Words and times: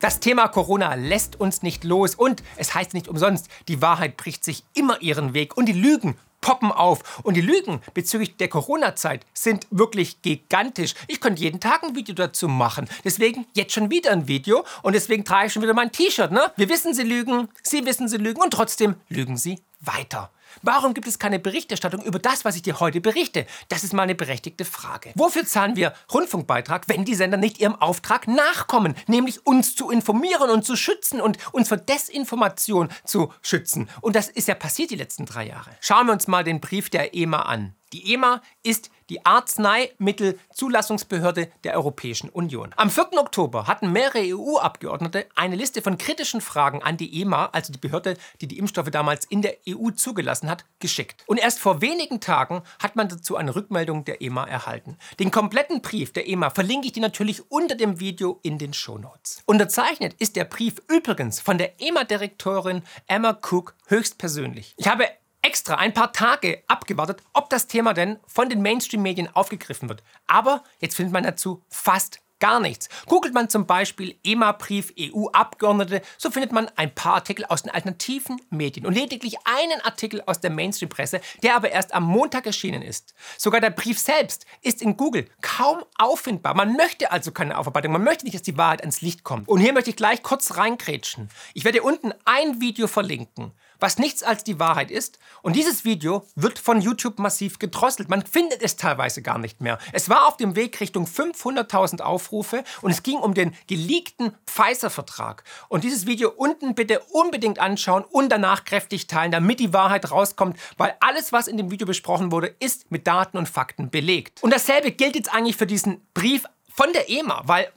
Das 0.00 0.20
Thema 0.20 0.46
Corona 0.46 0.94
lässt 0.94 1.40
uns 1.40 1.62
nicht 1.62 1.82
los 1.82 2.14
und 2.14 2.44
es 2.56 2.72
heißt 2.74 2.94
nicht 2.94 3.08
umsonst, 3.08 3.48
die 3.66 3.82
Wahrheit 3.82 4.16
bricht 4.16 4.44
sich 4.44 4.62
immer 4.74 5.02
ihren 5.02 5.34
Weg 5.34 5.56
und 5.56 5.66
die 5.66 5.72
Lügen 5.72 6.16
poppen 6.40 6.70
auf. 6.70 7.20
Und 7.24 7.34
die 7.34 7.40
Lügen 7.40 7.80
bezüglich 7.94 8.36
der 8.36 8.48
Corona-Zeit 8.48 9.26
sind 9.34 9.66
wirklich 9.70 10.22
gigantisch. 10.22 10.94
Ich 11.08 11.20
könnte 11.20 11.42
jeden 11.42 11.58
Tag 11.58 11.82
ein 11.82 11.96
Video 11.96 12.14
dazu 12.14 12.46
machen. 12.46 12.88
Deswegen 13.04 13.46
jetzt 13.54 13.72
schon 13.72 13.90
wieder 13.90 14.12
ein 14.12 14.28
Video 14.28 14.64
und 14.82 14.94
deswegen 14.94 15.24
trage 15.24 15.48
ich 15.48 15.52
schon 15.52 15.62
wieder 15.62 15.74
mein 15.74 15.90
T-Shirt. 15.90 16.30
Ne? 16.30 16.52
Wir 16.56 16.68
wissen, 16.68 16.94
sie 16.94 17.02
lügen, 17.02 17.48
sie 17.62 17.84
wissen, 17.84 18.06
sie 18.06 18.18
lügen 18.18 18.40
und 18.40 18.52
trotzdem 18.52 18.94
lügen 19.08 19.36
sie 19.36 19.60
weiter. 19.80 20.30
Warum 20.62 20.94
gibt 20.94 21.06
es 21.06 21.18
keine 21.18 21.38
Berichterstattung 21.38 22.02
über 22.02 22.18
das, 22.18 22.44
was 22.44 22.56
ich 22.56 22.62
dir 22.62 22.80
heute 22.80 23.00
berichte? 23.00 23.46
Das 23.68 23.84
ist 23.84 23.92
mal 23.92 24.02
eine 24.02 24.14
berechtigte 24.14 24.64
Frage. 24.64 25.12
Wofür 25.14 25.46
zahlen 25.46 25.76
wir 25.76 25.94
Rundfunkbeitrag, 26.12 26.88
wenn 26.88 27.04
die 27.04 27.14
Sender 27.14 27.36
nicht 27.36 27.60
ihrem 27.60 27.76
Auftrag 27.76 28.28
nachkommen, 28.28 28.94
nämlich 29.06 29.46
uns 29.46 29.74
zu 29.74 29.90
informieren 29.90 30.50
und 30.50 30.64
zu 30.64 30.76
schützen 30.76 31.20
und 31.20 31.38
uns 31.52 31.68
vor 31.68 31.76
Desinformation 31.76 32.88
zu 33.04 33.32
schützen? 33.42 33.88
Und 34.00 34.16
das 34.16 34.28
ist 34.28 34.48
ja 34.48 34.54
passiert 34.54 34.90
die 34.90 34.96
letzten 34.96 35.26
drei 35.26 35.46
Jahre. 35.46 35.70
Schauen 35.80 36.06
wir 36.06 36.12
uns 36.12 36.26
mal 36.26 36.44
den 36.44 36.60
Brief 36.60 36.90
der 36.90 37.14
EMA 37.14 37.42
an. 37.42 37.74
Die 37.92 38.12
EMA 38.12 38.42
ist 38.62 38.90
die 39.10 39.24
Arzneimittelzulassungsbehörde 39.24 41.50
der 41.64 41.74
Europäischen 41.74 42.30
Union. 42.30 42.72
Am 42.76 42.90
4. 42.90 43.18
Oktober 43.18 43.66
hatten 43.66 43.92
mehrere 43.92 44.22
EU-Abgeordnete 44.22 45.26
eine 45.34 45.56
Liste 45.56 45.82
von 45.82 45.98
kritischen 45.98 46.40
Fragen 46.40 46.82
an 46.82 46.96
die 46.96 47.20
EMA, 47.20 47.46
also 47.52 47.72
die 47.72 47.78
Behörde, 47.78 48.16
die 48.40 48.46
die 48.46 48.58
Impfstoffe 48.58 48.90
damals 48.90 49.24
in 49.24 49.42
der 49.42 49.56
EU 49.68 49.90
zugelassen 49.90 50.50
hat, 50.50 50.64
geschickt. 50.78 51.24
Und 51.26 51.38
erst 51.38 51.58
vor 51.58 51.80
wenigen 51.80 52.20
Tagen 52.20 52.62
hat 52.82 52.96
man 52.96 53.08
dazu 53.08 53.36
eine 53.36 53.54
Rückmeldung 53.54 54.04
der 54.04 54.22
EMA 54.22 54.44
erhalten. 54.44 54.96
Den 55.18 55.30
kompletten 55.30 55.82
Brief 55.82 56.12
der 56.12 56.28
EMA 56.28 56.50
verlinke 56.50 56.86
ich 56.86 56.92
dir 56.92 57.02
natürlich 57.02 57.50
unter 57.50 57.74
dem 57.74 58.00
Video 58.00 58.38
in 58.42 58.58
den 58.58 58.74
Shownotes. 58.74 59.42
Unterzeichnet 59.46 60.14
ist 60.18 60.36
der 60.36 60.44
Brief 60.44 60.74
übrigens 60.88 61.40
von 61.40 61.58
der 61.58 61.80
EMA-Direktorin 61.80 62.82
Emma 63.06 63.30
Cook 63.30 63.74
höchstpersönlich. 63.86 64.74
Ich 64.76 64.88
habe 64.88 65.08
extra 65.48 65.76
ein 65.76 65.94
paar 65.94 66.12
Tage 66.12 66.62
abgewartet, 66.66 67.22
ob 67.32 67.48
das 67.48 67.66
Thema 67.66 67.94
denn 67.94 68.18
von 68.26 68.50
den 68.50 68.60
Mainstream-Medien 68.60 69.34
aufgegriffen 69.34 69.88
wird. 69.88 70.02
Aber 70.26 70.62
jetzt 70.78 70.94
findet 70.94 71.14
man 71.14 71.24
dazu 71.24 71.62
fast 71.70 72.20
gar 72.38 72.60
nichts. 72.60 72.90
Googelt 73.06 73.32
man 73.32 73.48
zum 73.48 73.66
Beispiel 73.66 74.14
EMA-Brief 74.22 74.92
EU-Abgeordnete, 75.00 76.02
so 76.18 76.30
findet 76.30 76.52
man 76.52 76.68
ein 76.76 76.94
paar 76.94 77.14
Artikel 77.14 77.46
aus 77.46 77.62
den 77.62 77.72
alternativen 77.72 78.42
Medien 78.50 78.84
und 78.84 78.92
lediglich 78.92 79.36
einen 79.44 79.80
Artikel 79.80 80.22
aus 80.26 80.38
der 80.38 80.50
Mainstream-Presse, 80.50 81.22
der 81.42 81.56
aber 81.56 81.70
erst 81.70 81.94
am 81.94 82.04
Montag 82.04 82.44
erschienen 82.44 82.82
ist. 82.82 83.14
Sogar 83.38 83.62
der 83.62 83.70
Brief 83.70 83.98
selbst 83.98 84.44
ist 84.60 84.82
in 84.82 84.98
Google 84.98 85.30
kaum 85.40 85.82
auffindbar. 85.96 86.54
Man 86.54 86.74
möchte 86.74 87.10
also 87.10 87.32
keine 87.32 87.56
Aufarbeitung, 87.56 87.92
man 87.92 88.04
möchte 88.04 88.26
nicht, 88.26 88.34
dass 88.34 88.42
die 88.42 88.58
Wahrheit 88.58 88.82
ans 88.82 89.00
Licht 89.00 89.24
kommt. 89.24 89.48
Und 89.48 89.60
hier 89.60 89.72
möchte 89.72 89.88
ich 89.88 89.96
gleich 89.96 90.22
kurz 90.22 90.58
reingrätschen. 90.58 91.30
Ich 91.54 91.64
werde 91.64 91.82
unten 91.82 92.12
ein 92.26 92.60
Video 92.60 92.86
verlinken 92.86 93.52
was 93.80 93.98
nichts 93.98 94.22
als 94.22 94.44
die 94.44 94.58
Wahrheit 94.58 94.90
ist. 94.90 95.18
Und 95.42 95.56
dieses 95.56 95.84
Video 95.84 96.26
wird 96.34 96.58
von 96.58 96.80
YouTube 96.80 97.18
massiv 97.18 97.58
gedrosselt. 97.58 98.08
Man 98.08 98.24
findet 98.24 98.62
es 98.62 98.76
teilweise 98.76 99.22
gar 99.22 99.38
nicht 99.38 99.60
mehr. 99.60 99.78
Es 99.92 100.08
war 100.08 100.26
auf 100.26 100.36
dem 100.36 100.56
Weg 100.56 100.80
Richtung 100.80 101.06
500.000 101.06 102.00
Aufrufe 102.00 102.64
und 102.82 102.90
es 102.90 103.02
ging 103.02 103.18
um 103.18 103.34
den 103.34 103.54
geleakten 103.66 104.32
Pfizer-Vertrag. 104.46 105.44
Und 105.68 105.84
dieses 105.84 106.06
Video 106.06 106.30
unten 106.30 106.74
bitte 106.74 107.00
unbedingt 107.10 107.58
anschauen 107.58 108.04
und 108.04 108.30
danach 108.30 108.64
kräftig 108.64 109.06
teilen, 109.06 109.32
damit 109.32 109.60
die 109.60 109.72
Wahrheit 109.72 110.10
rauskommt, 110.10 110.58
weil 110.76 110.94
alles, 111.00 111.32
was 111.32 111.48
in 111.48 111.56
dem 111.56 111.70
Video 111.70 111.86
besprochen 111.86 112.32
wurde, 112.32 112.54
ist 112.60 112.90
mit 112.90 113.06
Daten 113.06 113.38
und 113.38 113.48
Fakten 113.48 113.90
belegt. 113.90 114.42
Und 114.42 114.52
dasselbe 114.52 114.92
gilt 114.92 115.16
jetzt 115.16 115.32
eigentlich 115.32 115.56
für 115.56 115.66
diesen 115.66 116.06
Brief 116.14 116.44
von 116.68 116.92
der 116.92 117.10
EMA, 117.10 117.42
weil 117.46 117.72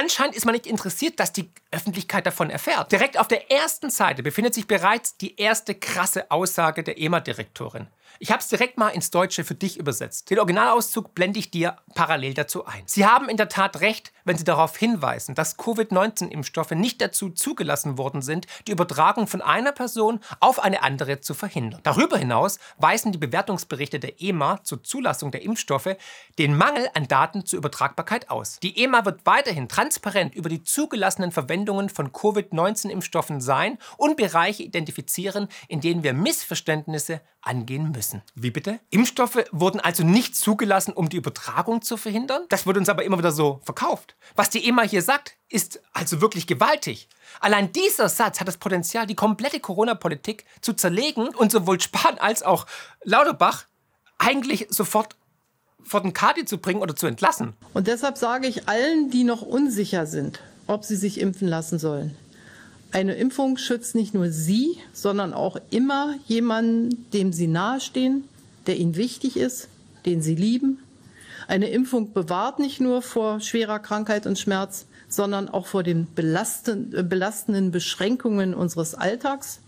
Anscheinend 0.00 0.36
ist 0.36 0.44
man 0.44 0.52
nicht 0.52 0.68
interessiert, 0.68 1.18
dass 1.18 1.32
die 1.32 1.50
Öffentlichkeit 1.72 2.24
davon 2.24 2.50
erfährt. 2.50 2.92
Direkt 2.92 3.18
auf 3.18 3.26
der 3.26 3.50
ersten 3.50 3.90
Seite 3.90 4.22
befindet 4.22 4.54
sich 4.54 4.68
bereits 4.68 5.16
die 5.16 5.34
erste 5.40 5.74
krasse 5.74 6.30
Aussage 6.30 6.84
der 6.84 7.00
EMA-Direktorin. 7.00 7.88
Ich 8.18 8.30
habe 8.30 8.40
es 8.40 8.48
direkt 8.48 8.78
mal 8.78 8.88
ins 8.88 9.10
Deutsche 9.10 9.44
für 9.44 9.54
dich 9.54 9.78
übersetzt. 9.78 10.30
Den 10.30 10.38
Originalauszug 10.38 11.14
blende 11.14 11.38
ich 11.38 11.50
dir 11.50 11.76
parallel 11.94 12.34
dazu 12.34 12.66
ein. 12.66 12.82
Sie 12.86 13.06
haben 13.06 13.28
in 13.28 13.36
der 13.36 13.48
Tat 13.48 13.80
recht, 13.80 14.12
wenn 14.24 14.36
Sie 14.36 14.44
darauf 14.44 14.76
hinweisen, 14.76 15.34
dass 15.34 15.56
Covid-19-Impfstoffe 15.56 16.72
nicht 16.72 17.00
dazu 17.00 17.30
zugelassen 17.30 17.98
worden 17.98 18.22
sind, 18.22 18.46
die 18.66 18.72
Übertragung 18.72 19.26
von 19.26 19.40
einer 19.40 19.72
Person 19.72 20.20
auf 20.40 20.62
eine 20.62 20.82
andere 20.82 21.20
zu 21.20 21.34
verhindern. 21.34 21.80
Darüber 21.82 22.18
hinaus 22.18 22.58
weisen 22.78 23.12
die 23.12 23.18
Bewertungsberichte 23.18 24.00
der 24.00 24.20
EMA 24.20 24.62
zur 24.64 24.82
Zulassung 24.82 25.30
der 25.30 25.42
Impfstoffe 25.42 25.96
den 26.38 26.56
Mangel 26.56 26.88
an 26.94 27.08
Daten 27.08 27.46
zur 27.46 27.58
Übertragbarkeit 27.58 28.30
aus. 28.30 28.58
Die 28.60 28.82
EMA 28.82 29.04
wird 29.04 29.26
weiterhin 29.26 29.68
transparent 29.68 30.34
über 30.34 30.48
die 30.48 30.62
zugelassenen 30.62 31.32
Verwendungen 31.32 31.88
von 31.88 32.12
Covid-19-Impfstoffen 32.12 33.40
sein 33.40 33.78
und 33.96 34.16
Bereiche 34.16 34.62
identifizieren, 34.62 35.48
in 35.68 35.80
denen 35.80 36.02
wir 36.02 36.12
Missverständnisse 36.12 37.20
angehen 37.48 37.90
müssen. 37.90 38.22
Wie 38.34 38.50
bitte? 38.50 38.78
Impfstoffe 38.90 39.44
wurden 39.50 39.80
also 39.80 40.04
nicht 40.04 40.36
zugelassen, 40.36 40.92
um 40.92 41.08
die 41.08 41.16
Übertragung 41.16 41.82
zu 41.82 41.96
verhindern? 41.96 42.42
Das 42.50 42.66
wird 42.66 42.76
uns 42.76 42.88
aber 42.88 43.04
immer 43.04 43.18
wieder 43.18 43.32
so 43.32 43.60
verkauft. 43.64 44.14
Was 44.36 44.50
die 44.50 44.68
EMA 44.68 44.82
hier 44.82 45.02
sagt, 45.02 45.34
ist 45.48 45.80
also 45.92 46.20
wirklich 46.20 46.46
gewaltig. 46.46 47.08
Allein 47.40 47.72
dieser 47.72 48.08
Satz 48.08 48.40
hat 48.40 48.48
das 48.48 48.58
Potenzial, 48.58 49.06
die 49.06 49.14
komplette 49.14 49.60
Corona-Politik 49.60 50.44
zu 50.60 50.74
zerlegen 50.74 51.28
und 51.28 51.50
sowohl 51.50 51.80
Spahn 51.80 52.18
als 52.18 52.42
auch 52.42 52.66
Lauterbach 53.02 53.64
eigentlich 54.18 54.66
sofort 54.70 55.16
vor 55.82 56.02
den 56.02 56.12
Kadi 56.12 56.44
zu 56.44 56.58
bringen 56.58 56.82
oder 56.82 56.94
zu 56.94 57.06
entlassen. 57.06 57.54
Und 57.72 57.86
deshalb 57.86 58.18
sage 58.18 58.46
ich 58.46 58.68
allen, 58.68 59.10
die 59.10 59.24
noch 59.24 59.42
unsicher 59.42 60.06
sind, 60.06 60.40
ob 60.66 60.84
sie 60.84 60.96
sich 60.96 61.20
impfen 61.20 61.48
lassen 61.48 61.78
sollen, 61.78 62.14
eine 62.90 63.14
Impfung 63.14 63.58
schützt 63.58 63.94
nicht 63.94 64.14
nur 64.14 64.30
Sie, 64.30 64.78
sondern 64.92 65.34
auch 65.34 65.58
immer 65.70 66.14
jemanden, 66.26 67.10
dem 67.12 67.32
Sie 67.32 67.46
nahestehen, 67.46 68.24
der 68.66 68.76
Ihnen 68.76 68.96
wichtig 68.96 69.36
ist, 69.36 69.68
den 70.06 70.22
Sie 70.22 70.34
lieben. 70.34 70.78
Eine 71.48 71.68
Impfung 71.70 72.12
bewahrt 72.12 72.58
nicht 72.58 72.80
nur 72.80 73.02
vor 73.02 73.40
schwerer 73.40 73.78
Krankheit 73.78 74.26
und 74.26 74.38
Schmerz, 74.38 74.86
sondern 75.08 75.48
auch 75.48 75.66
vor 75.66 75.82
den 75.82 76.06
belastenden 76.14 77.70
Beschränkungen 77.70 78.54
unseres 78.54 78.94
Alltags. 78.94 79.60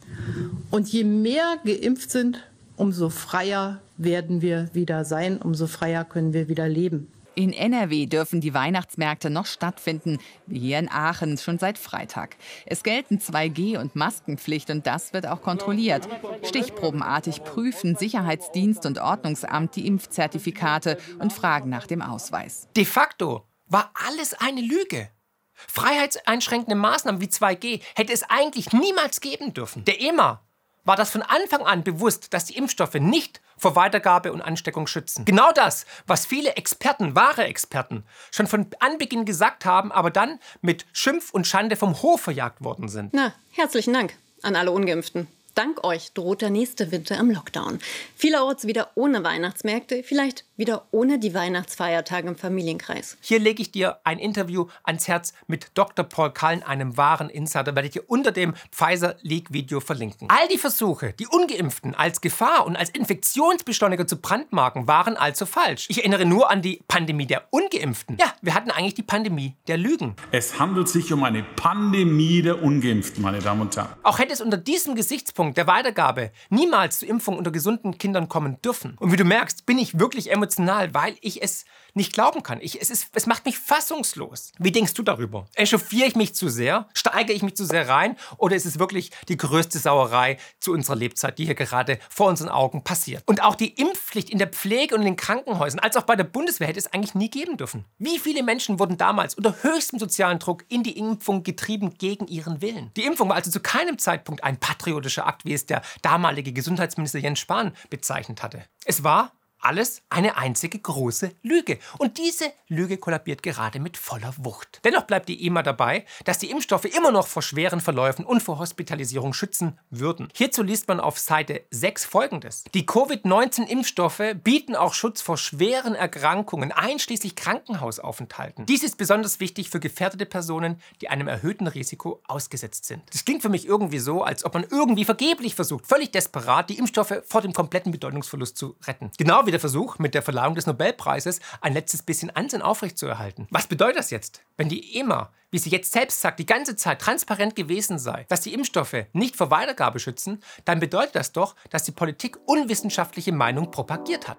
Und 0.70 0.88
je 0.88 1.04
mehr 1.04 1.56
geimpft 1.64 2.10
sind, 2.10 2.42
umso 2.76 3.08
freier 3.08 3.81
werden 3.97 4.42
wir 4.42 4.69
wieder 4.72 5.04
sein, 5.04 5.38
umso 5.38 5.66
freier 5.66 6.04
können 6.04 6.32
wir 6.32 6.48
wieder 6.48 6.69
leben. 6.69 7.08
In 7.40 7.54
NRW 7.54 8.04
dürfen 8.04 8.42
die 8.42 8.52
Weihnachtsmärkte 8.52 9.30
noch 9.30 9.46
stattfinden, 9.46 10.18
wie 10.44 10.58
hier 10.58 10.78
in 10.78 10.90
Aachen 10.90 11.38
schon 11.38 11.58
seit 11.58 11.78
Freitag. 11.78 12.36
Es 12.66 12.82
gelten 12.82 13.16
2G 13.16 13.78
und 13.78 13.96
Maskenpflicht 13.96 14.68
und 14.68 14.86
das 14.86 15.14
wird 15.14 15.26
auch 15.26 15.40
kontrolliert. 15.40 16.06
Stichprobenartig 16.42 17.42
prüfen 17.42 17.96
Sicherheitsdienst 17.96 18.84
und 18.84 18.98
Ordnungsamt 18.98 19.74
die 19.74 19.86
Impfzertifikate 19.86 20.98
und 21.18 21.32
fragen 21.32 21.70
nach 21.70 21.86
dem 21.86 22.02
Ausweis. 22.02 22.68
De 22.76 22.84
facto 22.84 23.46
war 23.64 23.90
alles 24.06 24.34
eine 24.34 24.60
Lüge. 24.60 25.08
Freiheitseinschränkende 25.54 26.76
Maßnahmen 26.76 27.22
wie 27.22 27.28
2G 27.28 27.80
hätte 27.94 28.12
es 28.12 28.22
eigentlich 28.24 28.75
niemals 28.75 29.22
geben 29.22 29.54
dürfen. 29.54 29.86
Der 29.86 29.98
EMA 30.02 30.43
war 30.85 30.97
das 30.97 31.11
von 31.11 31.23
Anfang 31.23 31.62
an 31.62 31.85
bewusst, 31.85 32.32
dass 32.32 32.47
die 32.47 32.56
Impfstoffe 32.56 32.94
nicht 32.94 33.41
vor 33.56 33.77
Weitergabe 33.77 34.32
und 34.32 34.41
Ansteckung 34.41 34.87
schützen. 34.87 35.25
Genau 35.25 35.53
das, 35.53 35.85
was 36.06 36.27
viele 36.27 36.56
Experten, 36.56 37.15
wahre 37.15 37.44
Experten, 37.44 38.05
schon 38.31 38.47
von 38.47 38.67
Anbeginn 38.81 39.25
gesagt 39.25 39.65
haben, 39.65 39.93
aber 39.93 40.11
dann 40.11 40.41
mit 40.62 40.87
Schimpf 40.93 41.31
und 41.31 41.47
Schande 41.47 41.77
vom 41.77 42.03
Hof 42.03 42.23
verjagt 42.23 42.65
worden 42.65 42.88
sind. 42.88 43.12
Na, 43.12 43.35
herzlichen 43.50 43.93
Dank 43.93 44.15
an 44.43 44.56
alle 44.56 44.71
Ungeimpften. 44.71 45.29
Dank 45.55 45.85
euch 45.85 46.12
droht 46.12 46.43
der 46.43 46.50
nächste 46.50 46.93
Winter 46.93 47.19
im 47.19 47.31
Lockdown. 47.31 47.81
Vielerorts 48.14 48.67
wieder 48.67 48.91
ohne 48.94 49.25
Weihnachtsmärkte, 49.25 50.02
vielleicht 50.05 50.44
wieder 50.56 50.87
ohne 50.93 51.19
die 51.19 51.35
Weihnachtsfeiertage 51.35 52.29
im 52.29 52.37
Familienkreis. 52.37 53.17
Hier 53.20 53.41
lege 53.41 53.62
ich 53.62 53.73
dir 53.73 53.99
ein 54.05 54.19
Interview 54.19 54.67
ans 54.85 55.08
Herz 55.08 55.32
mit 55.49 55.73
Dr. 55.75 56.05
Paul 56.05 56.32
Kallen, 56.32 56.62
einem 56.62 56.97
wahren 56.97 57.31
Insider, 57.31 57.75
werde 57.75 57.88
ich 57.88 57.93
dir 57.94 58.05
unter 58.06 58.31
dem 58.31 58.55
Pfizer 58.70 59.17
Leak 59.23 59.52
Video 59.52 59.81
verlinken. 59.81 60.29
All 60.31 60.47
die 60.49 60.58
Versuche, 60.58 61.14
die 61.19 61.26
Ungeimpften 61.26 61.94
als 61.94 62.20
Gefahr 62.20 62.67
und 62.67 62.76
als 62.76 62.91
Infektionsbeschleuniger 62.91 64.06
zu 64.06 64.19
brandmarken, 64.19 64.87
waren 64.87 65.17
also 65.17 65.46
falsch. 65.46 65.87
Ich 65.88 65.99
erinnere 65.99 66.26
nur 66.26 66.50
an 66.50 66.62
die 66.62 66.81
Pandemie 66.87 67.26
der 67.26 67.44
Ungeimpften. 67.50 68.19
Ja, 68.20 68.32
wir 68.43 68.55
hatten 68.55 68.70
eigentlich 68.70 68.94
die 68.94 69.03
Pandemie 69.03 69.56
der 69.67 69.79
Lügen. 69.79 70.14
Es 70.31 70.58
handelt 70.58 70.88
sich 70.88 71.12
um 71.12 71.25
eine 71.25 71.43
Pandemie 71.43 72.43
der 72.43 72.62
Ungeimpften, 72.62 73.23
meine 73.23 73.41
Damen 73.41 73.62
und 73.62 73.76
Herren. 73.76 73.88
Auch 74.03 74.19
hätte 74.19 74.32
es 74.32 74.41
unter 74.41 74.56
diesem 74.56 74.94
Gesichtspunkt 74.94 75.39
der 75.48 75.66
Weitergabe 75.66 76.31
niemals 76.50 76.98
zu 77.00 77.06
Impfung 77.06 77.38
unter 77.38 77.50
gesunden 77.50 77.98
Kindern 77.98 78.28
kommen 78.28 78.60
dürfen. 78.62 78.96
Und 78.98 79.12
wie 79.12 79.16
du 79.16 79.25
merkst, 79.25 79.66
bin 79.66 79.78
ich 79.78 79.98
wirklich 79.98 80.31
emotional, 80.31 80.94
weil 80.94 81.16
ich 81.20 81.42
es 81.42 81.64
nicht 81.94 82.12
glauben 82.12 82.42
kann. 82.42 82.60
Ich, 82.60 82.81
es, 82.81 82.90
ist, 82.90 83.08
es 83.14 83.26
macht 83.26 83.44
mich 83.44 83.58
fassungslos. 83.58 84.52
Wie 84.58 84.72
denkst 84.72 84.94
du 84.94 85.02
darüber? 85.02 85.46
Echauffiere 85.54 86.06
ich 86.06 86.16
mich 86.16 86.34
zu 86.34 86.48
sehr? 86.48 86.88
Steige 86.94 87.32
ich 87.32 87.42
mich 87.42 87.56
zu 87.56 87.64
sehr 87.64 87.88
rein? 87.88 88.16
Oder 88.38 88.56
ist 88.56 88.66
es 88.66 88.78
wirklich 88.78 89.10
die 89.28 89.37
größte 89.37 89.78
Sauerei 89.78 90.38
zu 90.60 90.72
unserer 90.72 90.96
Lebzeit, 90.96 91.38
die 91.38 91.46
hier 91.46 91.54
gerade 91.54 91.98
vor 92.08 92.28
unseren 92.28 92.48
Augen 92.48 92.84
passiert? 92.84 93.22
Und 93.26 93.42
auch 93.42 93.54
die 93.54 93.69
Impfpflicht 93.75 94.31
in 94.31 94.38
der 94.38 94.48
Pflege 94.48 94.94
und 94.94 95.02
in 95.02 95.06
den 95.06 95.16
Krankenhäusern, 95.16 95.81
als 95.81 95.96
auch 95.96 96.04
bei 96.04 96.16
der 96.16 96.25
Bundeswehr, 96.25 96.69
hätte 96.69 96.78
es 96.78 96.92
eigentlich 96.92 97.14
nie 97.14 97.31
geben 97.31 97.56
dürfen. 97.56 97.84
Wie 97.98 98.19
viele 98.19 98.43
Menschen 98.43 98.78
wurden 98.78 98.96
damals 98.96 99.34
unter 99.34 99.62
höchstem 99.62 99.98
sozialen 99.98 100.38
Druck 100.38 100.64
in 100.69 100.82
die 100.82 100.98
Impfung 100.98 101.43
getrieben 101.43 101.94
gegen 101.98 102.26
ihren 102.26 102.60
Willen? 102.60 102.90
Die 102.96 103.04
Impfung 103.04 103.28
war 103.28 103.36
also 103.36 103.50
zu 103.50 103.60
keinem 103.60 103.98
Zeitpunkt 103.98 104.44
ein 104.44 104.58
patriotischer 104.58 105.26
Akt, 105.26 105.44
wie 105.44 105.54
es 105.54 105.66
der 105.66 105.82
damalige 106.02 106.52
Gesundheitsminister 106.52 107.19
Jens 107.19 107.40
Spahn 107.40 107.72
bezeichnet 107.88 108.43
hatte. 108.43 108.64
Es 108.84 109.02
war 109.02 109.32
alles 109.60 110.02
eine 110.10 110.36
einzige 110.36 110.78
große 110.78 111.32
Lüge. 111.42 111.78
Und 111.98 112.18
diese 112.18 112.52
Lüge 112.68 112.98
kollabiert 112.98 113.42
gerade 113.42 113.80
mit 113.80 113.96
voller 113.96 114.34
Wucht. 114.38 114.80
Dennoch 114.84 115.02
bleibt 115.02 115.28
die 115.28 115.46
EMA 115.46 115.62
dabei, 115.62 116.04
dass 116.24 116.38
die 116.38 116.50
Impfstoffe 116.50 116.84
immer 116.84 117.10
noch 117.10 117.26
vor 117.26 117.42
schweren 117.42 117.80
Verläufen 117.80 118.24
und 118.24 118.42
vor 118.42 118.58
Hospitalisierung 118.58 119.32
schützen 119.32 119.78
würden. 119.90 120.28
Hierzu 120.34 120.62
liest 120.62 120.88
man 120.88 121.00
auf 121.00 121.18
Seite 121.18 121.62
6 121.70 122.04
folgendes. 122.04 122.64
Die 122.74 122.86
Covid-19-Impfstoffe 122.86 124.34
bieten 124.42 124.76
auch 124.76 124.94
Schutz 124.94 125.20
vor 125.20 125.36
schweren 125.36 125.94
Erkrankungen, 125.94 126.72
einschließlich 126.72 127.36
Krankenhausaufenthalten. 127.36 128.66
Dies 128.66 128.82
ist 128.82 128.96
besonders 128.96 129.40
wichtig 129.40 129.70
für 129.70 129.80
gefährdete 129.80 130.26
Personen, 130.26 130.80
die 131.00 131.08
einem 131.08 131.28
erhöhten 131.28 131.66
Risiko 131.66 132.22
ausgesetzt 132.26 132.84
sind. 132.84 133.02
Das 133.12 133.24
klingt 133.24 133.42
für 133.42 133.48
mich 133.48 133.66
irgendwie 133.66 133.98
so, 133.98 134.22
als 134.22 134.44
ob 134.44 134.54
man 134.54 134.64
irgendwie 134.70 135.04
vergeblich 135.04 135.54
versucht, 135.54 135.86
völlig 135.86 136.12
desperat, 136.12 136.70
die 136.70 136.78
Impfstoffe 136.78 137.22
vor 137.26 137.42
dem 137.42 137.52
kompletten 137.52 137.92
Bedeutungsverlust 137.92 138.56
zu 138.56 138.76
retten. 138.86 139.10
Genau 139.18 139.46
wie 139.46 139.50
wie 139.50 139.52
der 139.52 139.58
Versuch, 139.58 139.99
mit 139.99 140.14
der 140.14 140.23
Verleihung 140.23 140.55
des 140.55 140.69
Nobelpreises 140.69 141.41
ein 141.61 141.73
letztes 141.73 142.02
bisschen 142.02 142.31
Ansehen 142.31 142.62
aufrechtzuerhalten. 142.62 143.49
Was 143.50 143.67
bedeutet 143.67 143.99
das 143.99 144.11
jetzt? 144.12 144.43
Wenn 144.56 144.69
die 144.69 144.97
EMA, 144.97 145.32
wie 145.50 145.58
sie 145.58 145.70
jetzt 145.70 145.91
selbst 145.91 146.20
sagt, 146.20 146.38
die 146.38 146.47
ganze 146.47 146.76
Zeit 146.76 147.00
transparent 147.00 147.56
gewesen 147.56 147.99
sei, 147.99 148.26
dass 148.29 148.43
die 148.43 148.55
Impfstoffe 148.55 149.06
nicht 149.12 149.35
vor 149.35 149.50
Weitergabe 149.50 149.99
schützen, 149.99 150.41
dann 150.67 150.79
bedeutet 150.79 151.17
das 151.17 151.32
doch, 151.32 151.56
dass 151.69 151.82
die 151.82 151.91
Politik 151.91 152.38
unwissenschaftliche 152.47 153.32
Meinung 153.32 153.73
propagiert 153.73 154.29
hat. 154.29 154.38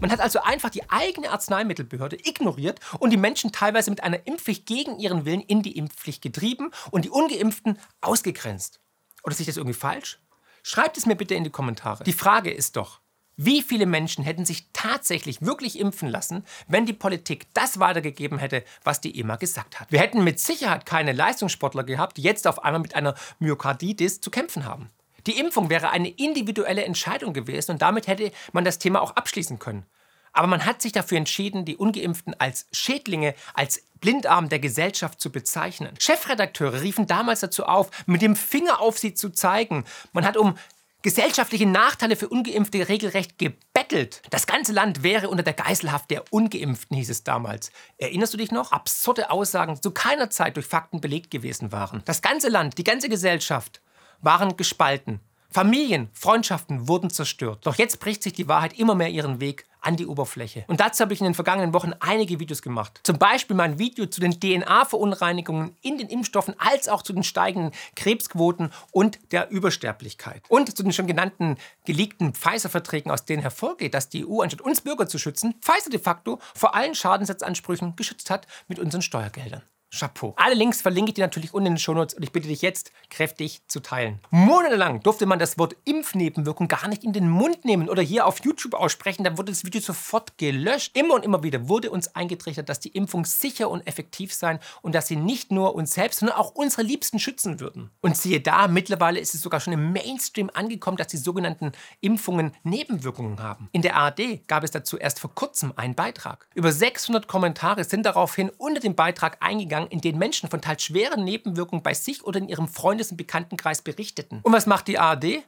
Man 0.00 0.10
hat 0.10 0.20
also 0.20 0.40
einfach 0.40 0.70
die 0.70 0.88
eigene 0.90 1.30
Arzneimittelbehörde 1.30 2.16
ignoriert 2.24 2.80
und 2.98 3.10
die 3.10 3.18
Menschen 3.18 3.52
teilweise 3.52 3.90
mit 3.90 4.02
einer 4.02 4.26
Impfpflicht 4.26 4.64
gegen 4.64 4.98
ihren 4.98 5.26
Willen 5.26 5.42
in 5.42 5.62
die 5.62 5.76
Impfpflicht 5.76 6.22
getrieben 6.22 6.70
und 6.90 7.04
die 7.04 7.10
Ungeimpften 7.10 7.78
ausgegrenzt. 8.00 8.80
Oder 9.22 9.34
sehe 9.34 9.42
ich 9.42 9.48
das 9.48 9.58
irgendwie 9.58 9.78
falsch? 9.78 10.18
Schreibt 10.62 10.96
es 10.96 11.04
mir 11.04 11.16
bitte 11.16 11.34
in 11.34 11.44
die 11.44 11.50
Kommentare. 11.50 12.04
Die 12.04 12.14
Frage 12.14 12.50
ist 12.50 12.76
doch, 12.76 13.00
wie 13.36 13.62
viele 13.62 13.86
Menschen 13.86 14.24
hätten 14.24 14.44
sich 14.44 14.66
tatsächlich 14.72 15.42
wirklich 15.42 15.78
impfen 15.78 16.08
lassen, 16.08 16.44
wenn 16.66 16.86
die 16.86 16.92
Politik 16.92 17.46
das 17.54 17.78
weitergegeben 17.78 18.38
hätte, 18.38 18.64
was 18.84 19.00
die 19.00 19.18
EMA 19.18 19.36
gesagt 19.36 19.80
hat? 19.80 19.90
Wir 19.92 20.00
hätten 20.00 20.24
mit 20.24 20.40
Sicherheit 20.40 20.84
keine 20.84 21.12
Leistungssportler 21.12 21.84
gehabt, 21.84 22.16
die 22.16 22.22
jetzt 22.22 22.46
auf 22.46 22.64
einmal 22.64 22.80
mit 22.80 22.94
einer 22.94 23.14
Myokarditis 23.38 24.20
zu 24.20 24.30
kämpfen 24.30 24.64
haben. 24.64 24.90
Die 25.26 25.38
Impfung 25.38 25.70
wäre 25.70 25.90
eine 25.90 26.08
individuelle 26.08 26.84
Entscheidung 26.84 27.32
gewesen 27.32 27.72
und 27.72 27.82
damit 27.82 28.06
hätte 28.06 28.32
man 28.52 28.64
das 28.64 28.78
Thema 28.78 29.00
auch 29.02 29.16
abschließen 29.16 29.58
können. 29.58 29.86
Aber 30.32 30.46
man 30.46 30.64
hat 30.64 30.80
sich 30.80 30.92
dafür 30.92 31.18
entschieden, 31.18 31.64
die 31.64 31.76
ungeimpften 31.76 32.38
als 32.38 32.66
Schädlinge, 32.72 33.34
als 33.54 33.82
Blindarm 34.00 34.48
der 34.48 34.60
Gesellschaft 34.60 35.20
zu 35.20 35.30
bezeichnen. 35.30 35.94
Chefredakteure 35.98 36.82
riefen 36.82 37.06
damals 37.06 37.40
dazu 37.40 37.64
auf, 37.64 37.90
mit 38.06 38.22
dem 38.22 38.36
Finger 38.36 38.80
auf 38.80 38.98
sie 38.98 39.14
zu 39.14 39.30
zeigen. 39.30 39.84
Man 40.12 40.24
hat 40.24 40.36
um 40.36 40.56
gesellschaftliche 41.02 41.66
Nachteile 41.66 42.16
für 42.16 42.28
Ungeimpfte 42.28 42.88
regelrecht 42.88 43.38
gebettelt. 43.38 44.22
Das 44.30 44.46
ganze 44.46 44.72
Land 44.72 45.02
wäre 45.02 45.28
unter 45.28 45.42
der 45.42 45.54
Geiselhaft 45.54 46.10
der 46.10 46.24
Ungeimpften, 46.30 46.96
hieß 46.96 47.10
es 47.10 47.24
damals. 47.24 47.72
Erinnerst 47.98 48.34
du 48.34 48.38
dich 48.38 48.52
noch? 48.52 48.72
Absurde 48.72 49.30
Aussagen 49.30 49.80
zu 49.80 49.90
keiner 49.90 50.30
Zeit 50.30 50.56
durch 50.56 50.66
Fakten 50.66 51.00
belegt 51.00 51.30
gewesen 51.30 51.72
waren. 51.72 52.02
Das 52.04 52.22
ganze 52.22 52.48
Land, 52.48 52.78
die 52.78 52.84
ganze 52.84 53.08
Gesellschaft 53.08 53.80
waren 54.20 54.56
gespalten. 54.56 55.20
Familien, 55.52 56.10
Freundschaften 56.12 56.86
wurden 56.86 57.10
zerstört. 57.10 57.66
Doch 57.66 57.74
jetzt 57.74 57.98
bricht 57.98 58.22
sich 58.22 58.32
die 58.32 58.46
Wahrheit 58.46 58.78
immer 58.78 58.94
mehr 58.94 59.08
ihren 59.08 59.40
Weg 59.40 59.66
an 59.80 59.96
die 59.96 60.06
Oberfläche. 60.06 60.64
Und 60.68 60.78
dazu 60.78 61.02
habe 61.02 61.12
ich 61.12 61.20
in 61.20 61.24
den 61.24 61.34
vergangenen 61.34 61.72
Wochen 61.72 61.92
einige 61.98 62.38
Videos 62.38 62.62
gemacht. 62.62 63.00
Zum 63.02 63.18
Beispiel 63.18 63.56
mein 63.56 63.78
Video 63.78 64.06
zu 64.06 64.20
den 64.20 64.38
DNA-Verunreinigungen 64.38 65.74
in 65.82 65.98
den 65.98 66.08
Impfstoffen, 66.08 66.54
als 66.58 66.88
auch 66.88 67.02
zu 67.02 67.12
den 67.12 67.24
steigenden 67.24 67.72
Krebsquoten 67.96 68.70
und 68.92 69.18
der 69.32 69.50
Übersterblichkeit. 69.50 70.44
Und 70.48 70.76
zu 70.76 70.84
den 70.84 70.92
schon 70.92 71.08
genannten 71.08 71.56
geleakten 71.84 72.32
Pfizer-Verträgen, 72.34 73.10
aus 73.10 73.24
denen 73.24 73.42
hervorgeht, 73.42 73.94
dass 73.94 74.08
die 74.08 74.24
EU, 74.24 74.42
anstatt 74.42 74.60
uns 74.60 74.82
Bürger 74.82 75.08
zu 75.08 75.18
schützen, 75.18 75.54
Pfizer 75.60 75.90
de 75.90 75.98
facto 75.98 76.38
vor 76.54 76.76
allen 76.76 76.94
Schadensetzanspüchen 76.94 77.96
geschützt 77.96 78.30
hat 78.30 78.46
mit 78.68 78.78
unseren 78.78 79.02
Steuergeldern. 79.02 79.62
Chapeau. 79.90 80.34
Alle 80.36 80.54
Links 80.54 80.82
verlinke 80.82 81.10
ich 81.10 81.14
dir 81.14 81.24
natürlich 81.24 81.52
unten 81.52 81.66
in 81.66 81.72
den 81.74 81.78
Shownotes 81.78 82.14
und 82.14 82.22
ich 82.22 82.32
bitte 82.32 82.48
dich 82.48 82.62
jetzt 82.62 82.92
kräftig 83.10 83.62
zu 83.66 83.80
teilen. 83.80 84.20
Monatelang 84.30 85.02
durfte 85.02 85.26
man 85.26 85.38
das 85.38 85.58
Wort 85.58 85.76
Impfnebenwirkung 85.84 86.68
gar 86.68 86.86
nicht 86.88 87.02
in 87.02 87.12
den 87.12 87.28
Mund 87.28 87.64
nehmen 87.64 87.88
oder 87.88 88.02
hier 88.02 88.26
auf 88.26 88.44
YouTube 88.44 88.74
aussprechen, 88.74 89.24
dann 89.24 89.36
wurde 89.36 89.50
das 89.50 89.64
Video 89.64 89.80
sofort 89.80 90.38
gelöscht. 90.38 90.96
Immer 90.96 91.14
und 91.14 91.24
immer 91.24 91.42
wieder 91.42 91.68
wurde 91.68 91.90
uns 91.90 92.14
eingetrichtert, 92.14 92.68
dass 92.68 92.80
die 92.80 92.90
Impfung 92.90 93.24
sicher 93.24 93.68
und 93.68 93.86
effektiv 93.86 94.32
sein 94.32 94.60
und 94.82 94.94
dass 94.94 95.08
sie 95.08 95.16
nicht 95.16 95.50
nur 95.50 95.74
uns 95.74 95.92
selbst, 95.92 96.20
sondern 96.20 96.38
auch 96.38 96.54
unsere 96.54 96.82
Liebsten 96.82 97.18
schützen 97.18 97.58
würden. 97.58 97.90
Und 98.00 98.16
siehe 98.16 98.40
da, 98.40 98.68
mittlerweile 98.68 99.18
ist 99.18 99.34
es 99.34 99.42
sogar 99.42 99.60
schon 99.60 99.72
im 99.72 99.92
Mainstream 99.92 100.50
angekommen, 100.54 100.96
dass 100.96 101.08
die 101.08 101.16
sogenannten 101.16 101.72
Impfungen 102.00 102.52
Nebenwirkungen 102.62 103.42
haben. 103.42 103.68
In 103.72 103.82
der 103.82 103.96
ARD 103.96 104.46
gab 104.46 104.62
es 104.62 104.70
dazu 104.70 104.96
erst 104.96 105.18
vor 105.18 105.34
kurzem 105.34 105.72
einen 105.76 105.94
Beitrag. 105.94 106.46
Über 106.54 106.70
600 106.70 107.26
Kommentare 107.26 107.84
sind 107.84 108.06
daraufhin 108.06 108.50
unter 108.50 108.80
dem 108.80 108.94
Beitrag 108.94 109.38
eingegangen, 109.40 109.79
gegangen, 109.80 109.90
in 109.90 110.00
denen 110.00 110.18
Menschen 110.18 110.48
von 110.48 110.60
teils 110.60 110.82
schweren 110.82 111.24
Nebenwirkungen 111.24 111.82
bei 111.82 111.94
sich 111.94 112.24
oder 112.24 112.38
in 112.38 112.48
ihrem 112.48 112.68
Freundes- 112.68 113.10
und 113.10 113.16
Bekanntenkreis 113.16 113.82
berichteten. 113.82 114.40
Und 114.42 114.52
was 114.52 114.66
macht 114.66 114.88
die 114.88 114.98
ARD? 114.98 115.42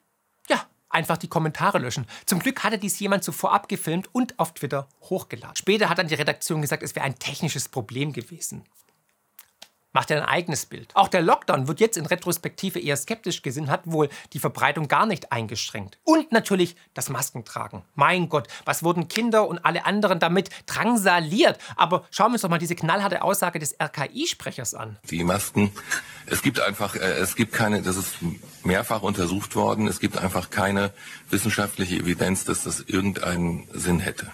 Ja, 0.48 0.66
einfach 0.88 1.18
die 1.18 1.28
Kommentare 1.28 1.78
löschen. 1.78 2.06
Zum 2.26 2.38
Glück 2.38 2.62
hatte 2.64 2.78
dies 2.78 2.98
jemand 2.98 3.24
zuvor 3.24 3.52
abgefilmt 3.52 4.08
und 4.12 4.38
auf 4.38 4.54
Twitter 4.54 4.88
hochgeladen. 5.02 5.56
Später 5.56 5.88
hat 5.88 5.98
dann 5.98 6.08
die 6.08 6.14
Redaktion 6.14 6.60
gesagt, 6.60 6.82
es 6.82 6.94
wäre 6.94 7.06
ein 7.06 7.18
technisches 7.18 7.68
Problem 7.68 8.12
gewesen. 8.12 8.64
Macht 9.92 10.10
er 10.10 10.22
ein 10.22 10.28
eigenes 10.28 10.66
Bild. 10.66 10.88
Auch 10.94 11.08
der 11.08 11.22
Lockdown 11.22 11.68
wird 11.68 11.80
jetzt 11.80 11.96
in 11.96 12.06
Retrospektive 12.06 12.80
eher 12.80 12.96
skeptisch 12.96 13.42
gesehen, 13.42 13.70
hat 13.70 13.82
wohl 13.84 14.08
die 14.32 14.38
Verbreitung 14.38 14.88
gar 14.88 15.06
nicht 15.06 15.32
eingeschränkt. 15.32 15.98
Und 16.04 16.32
natürlich 16.32 16.76
das 16.94 17.10
Maskentragen. 17.10 17.82
Mein 17.94 18.28
Gott, 18.28 18.48
was 18.64 18.82
wurden 18.82 19.08
Kinder 19.08 19.46
und 19.46 19.64
alle 19.64 19.84
anderen 19.84 20.18
damit 20.18 20.50
drangsaliert? 20.66 21.58
Aber 21.76 22.04
schauen 22.10 22.30
wir 22.30 22.34
uns 22.34 22.42
doch 22.42 22.48
mal 22.48 22.58
diese 22.58 22.74
knallharte 22.74 23.22
Aussage 23.22 23.58
des 23.58 23.76
RKI-Sprechers 23.78 24.74
an. 24.74 24.98
Die 25.10 25.24
Masken, 25.24 25.70
es 26.26 26.42
gibt 26.42 26.60
einfach, 26.60 26.94
äh, 26.94 26.98
es 26.98 27.36
gibt 27.36 27.52
keine, 27.52 27.82
das 27.82 27.96
ist 27.96 28.16
mehrfach 28.64 29.02
untersucht 29.02 29.56
worden, 29.56 29.86
es 29.86 30.00
gibt 30.00 30.16
einfach 30.16 30.50
keine 30.50 30.92
wissenschaftliche 31.30 31.96
Evidenz, 31.96 32.44
dass 32.44 32.64
das 32.64 32.80
irgendeinen 32.80 33.68
Sinn 33.72 34.00
hätte. 34.00 34.30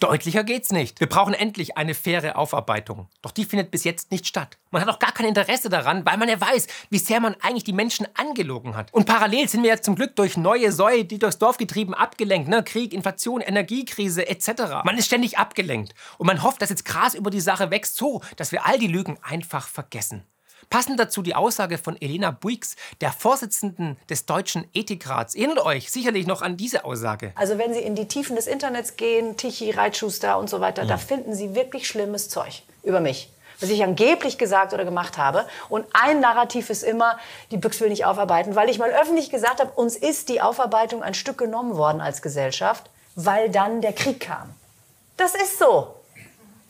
Deutlicher 0.00 0.44
geht's 0.44 0.72
nicht. 0.72 0.98
Wir 0.98 1.08
brauchen 1.08 1.34
endlich 1.34 1.76
eine 1.76 1.92
faire 1.92 2.38
Aufarbeitung. 2.38 3.08
Doch 3.20 3.32
die 3.32 3.44
findet 3.44 3.70
bis 3.70 3.84
jetzt 3.84 4.10
nicht 4.10 4.26
statt. 4.26 4.56
Man 4.70 4.80
hat 4.80 4.88
auch 4.88 4.98
gar 4.98 5.12
kein 5.12 5.26
Interesse 5.26 5.68
daran, 5.68 6.06
weil 6.06 6.16
man 6.16 6.26
ja 6.26 6.40
weiß, 6.40 6.68
wie 6.88 6.98
sehr 6.98 7.20
man 7.20 7.36
eigentlich 7.42 7.64
die 7.64 7.74
Menschen 7.74 8.08
angelogen 8.14 8.76
hat. 8.76 8.92
Und 8.94 9.04
parallel 9.04 9.46
sind 9.48 9.62
wir 9.62 9.68
jetzt 9.68 9.84
zum 9.84 9.96
Glück 9.96 10.16
durch 10.16 10.38
neue 10.38 10.72
Säue, 10.72 11.04
die 11.04 11.18
durchs 11.18 11.38
Dorf 11.38 11.58
getrieben, 11.58 11.92
abgelenkt. 11.92 12.48
Ne? 12.48 12.64
Krieg, 12.64 12.94
Inflation, 12.94 13.42
Energiekrise 13.42 14.26
etc. 14.26 14.82
Man 14.84 14.96
ist 14.96 15.04
ständig 15.04 15.36
abgelenkt. 15.36 15.94
Und 16.16 16.26
man 16.26 16.42
hofft, 16.42 16.62
dass 16.62 16.70
jetzt 16.70 16.86
Gras 16.86 17.14
über 17.14 17.30
die 17.30 17.40
Sache 17.40 17.70
wächst, 17.70 17.96
so 17.96 18.22
dass 18.36 18.52
wir 18.52 18.64
all 18.64 18.78
die 18.78 18.88
Lügen 18.88 19.18
einfach 19.22 19.68
vergessen. 19.68 20.24
Passend 20.70 21.00
dazu 21.00 21.22
die 21.22 21.34
Aussage 21.34 21.78
von 21.78 22.00
Elena 22.00 22.30
Buix, 22.30 22.76
der 23.00 23.10
Vorsitzenden 23.10 23.96
des 24.08 24.24
Deutschen 24.24 24.68
Ethikrats. 24.72 25.34
Erinnert 25.34 25.58
euch 25.66 25.90
sicherlich 25.90 26.28
noch 26.28 26.42
an 26.42 26.56
diese 26.56 26.84
Aussage. 26.84 27.32
Also 27.34 27.58
wenn 27.58 27.74
Sie 27.74 27.80
in 27.80 27.96
die 27.96 28.06
Tiefen 28.06 28.36
des 28.36 28.46
Internets 28.46 28.96
gehen, 28.96 29.36
Tichy, 29.36 29.72
Reitschuster 29.72 30.38
und 30.38 30.48
so 30.48 30.60
weiter, 30.60 30.82
ja. 30.82 30.88
da 30.88 30.96
finden 30.96 31.34
Sie 31.34 31.56
wirklich 31.56 31.88
schlimmes 31.88 32.28
Zeug 32.28 32.62
über 32.84 33.00
mich 33.00 33.28
was 33.60 33.68
ich 33.68 33.82
angeblich 33.82 34.38
gesagt 34.38 34.72
oder 34.72 34.86
gemacht 34.86 35.18
habe. 35.18 35.46
Und 35.68 35.84
ein 35.92 36.20
Narrativ 36.20 36.70
ist 36.70 36.82
immer, 36.82 37.18
die 37.50 37.58
Büchs 37.58 37.78
will 37.82 37.90
nicht 37.90 38.06
aufarbeiten, 38.06 38.56
weil 38.56 38.70
ich 38.70 38.78
mal 38.78 38.90
öffentlich 38.90 39.28
gesagt 39.28 39.60
habe, 39.60 39.70
uns 39.72 39.96
ist 39.96 40.30
die 40.30 40.40
Aufarbeitung 40.40 41.02
ein 41.02 41.12
Stück 41.12 41.36
genommen 41.36 41.76
worden 41.76 42.00
als 42.00 42.22
Gesellschaft, 42.22 42.88
weil 43.16 43.50
dann 43.50 43.82
der 43.82 43.92
Krieg 43.92 44.20
kam. 44.20 44.54
Das 45.18 45.34
ist 45.34 45.58
so. 45.58 45.99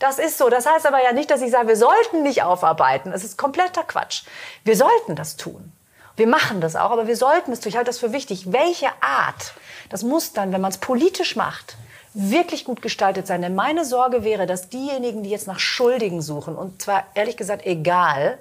Das 0.01 0.17
ist 0.17 0.39
so. 0.39 0.49
Das 0.49 0.65
heißt 0.65 0.87
aber 0.87 1.03
ja 1.03 1.13
nicht, 1.13 1.29
dass 1.29 1.43
ich 1.43 1.51
sage, 1.51 1.67
wir 1.67 1.75
sollten 1.75 2.23
nicht 2.23 2.41
aufarbeiten. 2.41 3.13
Es 3.13 3.23
ist 3.23 3.37
kompletter 3.37 3.83
Quatsch. 3.83 4.23
Wir 4.63 4.75
sollten 4.75 5.15
das 5.15 5.37
tun. 5.37 5.71
Wir 6.15 6.25
machen 6.25 6.59
das 6.59 6.75
auch, 6.75 6.89
aber 6.89 7.05
wir 7.05 7.15
sollten 7.15 7.51
es 7.51 7.59
tun. 7.59 7.69
Ich 7.69 7.77
halte 7.77 7.89
das 7.89 7.99
für 7.99 8.11
wichtig. 8.11 8.51
Welche 8.51 8.87
Art? 8.99 9.53
Das 9.89 10.01
muss 10.01 10.33
dann, 10.33 10.51
wenn 10.51 10.59
man 10.59 10.71
es 10.71 10.79
politisch 10.79 11.35
macht, 11.35 11.77
wirklich 12.15 12.65
gut 12.65 12.81
gestaltet 12.81 13.27
sein. 13.27 13.43
Denn 13.43 13.53
meine 13.53 13.85
Sorge 13.85 14.23
wäre, 14.23 14.47
dass 14.47 14.69
diejenigen, 14.69 15.21
die 15.21 15.29
jetzt 15.29 15.45
nach 15.45 15.59
Schuldigen 15.59 16.23
suchen, 16.23 16.55
und 16.55 16.81
zwar 16.81 17.03
ehrlich 17.13 17.37
gesagt 17.37 17.67
egal, 17.67 18.39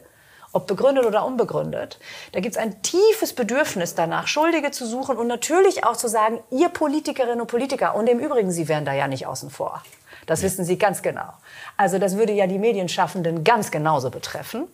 ob 0.52 0.66
begründet 0.66 1.04
oder 1.04 1.26
unbegründet, 1.26 1.98
da 2.32 2.40
gibt 2.40 2.56
es 2.56 2.60
ein 2.60 2.80
tiefes 2.80 3.34
Bedürfnis 3.34 3.94
danach, 3.94 4.28
Schuldige 4.28 4.70
zu 4.70 4.86
suchen 4.86 5.18
und 5.18 5.26
natürlich 5.26 5.84
auch 5.84 5.96
zu 5.96 6.08
sagen, 6.08 6.40
ihr 6.50 6.70
Politikerinnen 6.70 7.42
und 7.42 7.48
Politiker, 7.48 7.94
und 7.94 8.06
im 8.06 8.18
Übrigen, 8.18 8.50
Sie 8.50 8.66
wären 8.66 8.86
da 8.86 8.94
ja 8.94 9.08
nicht 9.08 9.26
außen 9.26 9.50
vor. 9.50 9.82
Das 10.30 10.42
wissen 10.42 10.64
Sie 10.64 10.78
ganz 10.78 11.02
genau. 11.02 11.32
Also 11.76 11.98
das 11.98 12.16
würde 12.16 12.32
ja 12.32 12.46
die 12.46 12.60
Medienschaffenden 12.60 13.42
ganz 13.42 13.72
genauso 13.72 14.10
betreffen. 14.10 14.68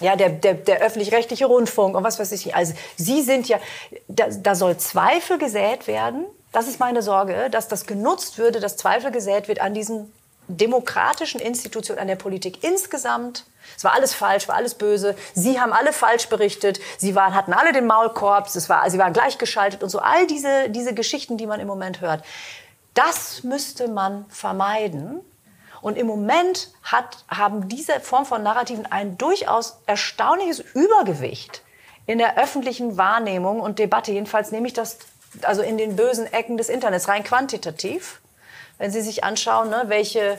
Ja, 0.00 0.16
der, 0.16 0.28
der, 0.28 0.52
der 0.52 0.80
öffentlich-rechtliche 0.80 1.46
Rundfunk 1.46 1.96
und 1.96 2.04
was 2.04 2.18
weiß 2.18 2.30
ich. 2.32 2.54
Also 2.54 2.74
Sie 2.96 3.22
sind 3.22 3.48
ja, 3.48 3.58
da, 4.08 4.26
da 4.28 4.54
soll 4.54 4.76
Zweifel 4.76 5.38
gesät 5.38 5.86
werden. 5.86 6.26
Das 6.52 6.68
ist 6.68 6.78
meine 6.78 7.00
Sorge, 7.00 7.48
dass 7.50 7.68
das 7.68 7.86
genutzt 7.86 8.36
würde, 8.36 8.60
dass 8.60 8.76
Zweifel 8.76 9.10
gesät 9.10 9.48
wird 9.48 9.62
an 9.62 9.72
diesen 9.72 10.12
demokratischen 10.46 11.40
Institutionen, 11.40 11.98
an 11.98 12.08
der 12.08 12.16
Politik 12.16 12.62
insgesamt. 12.62 13.46
Es 13.78 13.84
war 13.84 13.94
alles 13.94 14.12
falsch, 14.12 14.46
war 14.46 14.56
alles 14.56 14.74
böse. 14.74 15.14
Sie 15.32 15.58
haben 15.58 15.72
alle 15.72 15.94
falsch 15.94 16.28
berichtet. 16.28 16.80
Sie 16.98 17.14
waren, 17.14 17.34
hatten 17.34 17.54
alle 17.54 17.72
den 17.72 17.86
Maulkorb. 17.86 18.48
Es 18.48 18.68
war, 18.68 18.90
sie 18.90 18.98
waren 18.98 19.14
gleichgeschaltet 19.14 19.82
und 19.82 19.88
so. 19.88 20.00
All 20.00 20.26
diese, 20.26 20.68
diese 20.68 20.92
Geschichten, 20.92 21.38
die 21.38 21.46
man 21.46 21.60
im 21.60 21.66
Moment 21.66 22.02
hört. 22.02 22.22
Das 22.94 23.42
müsste 23.42 23.88
man 23.88 24.26
vermeiden. 24.28 25.20
Und 25.80 25.98
im 25.98 26.06
Moment 26.06 26.70
hat, 26.82 27.24
haben 27.28 27.68
diese 27.68 28.00
Form 28.00 28.24
von 28.24 28.42
Narrativen 28.42 28.86
ein 28.86 29.18
durchaus 29.18 29.78
erstaunliches 29.86 30.60
Übergewicht 30.60 31.62
in 32.06 32.18
der 32.18 32.38
öffentlichen 32.38 32.96
Wahrnehmung 32.96 33.60
und 33.60 33.78
Debatte. 33.78 34.12
Jedenfalls 34.12 34.52
nehme 34.52 34.66
ich 34.66 34.72
das 34.72 34.98
also 35.42 35.62
in 35.62 35.78
den 35.78 35.96
bösen 35.96 36.30
Ecken 36.32 36.56
des 36.56 36.68
Internets 36.68 37.08
rein 37.08 37.24
quantitativ. 37.24 38.20
Wenn 38.78 38.90
Sie 38.90 39.00
sich 39.00 39.24
anschauen, 39.24 39.70
ne, 39.70 39.84
welche 39.86 40.38